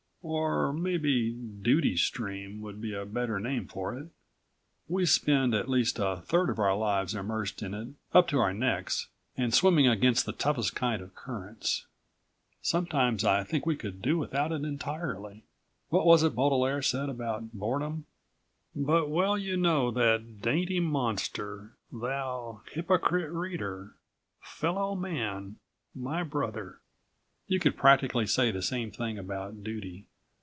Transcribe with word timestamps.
Or 0.23 0.71
maybe 0.71 1.31
duty 1.31 1.97
stream 1.97 2.61
would 2.61 2.79
be 2.79 2.93
a 2.93 3.07
better 3.07 3.39
name 3.39 3.65
for 3.67 3.97
it. 3.97 4.09
We 4.87 5.07
spend 5.07 5.55
at 5.55 5.67
least 5.67 5.97
a 5.97 6.17
third 6.23 6.51
of 6.51 6.59
our 6.59 6.75
lives 6.77 7.15
immersed 7.15 7.63
in 7.63 7.73
it 7.73 7.87
up 8.13 8.27
to 8.27 8.39
our 8.39 8.53
necks 8.53 9.07
and 9.35 9.51
swimming 9.51 9.87
against 9.87 10.27
the 10.27 10.31
toughest 10.31 10.75
kind 10.75 11.01
of 11.01 11.15
currents. 11.15 11.87
Sometimes 12.61 13.23
I 13.25 13.43
think 13.43 13.65
we 13.65 13.75
could 13.75 13.99
do 14.03 14.19
without 14.19 14.51
it 14.51 14.63
entirely. 14.63 15.43
What 15.89 16.05
was 16.05 16.21
it 16.21 16.35
Baudelaire 16.35 16.83
said 16.83 17.09
about 17.09 17.51
boredom? 17.53 18.05
"But 18.75 19.09
well 19.09 19.39
you 19.39 19.57
know 19.57 19.89
that 19.89 20.39
dainty 20.39 20.79
monster, 20.79 21.71
thou, 21.91 22.61
hypocrite 22.71 23.31
reader, 23.31 23.95
fellow 24.39 24.93
man, 24.93 25.55
my 25.95 26.21
brother." 26.21 26.77
You 27.47 27.59
could 27.59 27.75
practically 27.75 28.27
say 28.27 28.51
the 28.51 28.61
same 28.61 28.91
thing 28.91 29.17
about 29.17 29.63
duty. 29.63 30.05